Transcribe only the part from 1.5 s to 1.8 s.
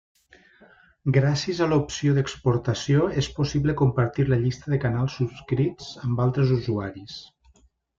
a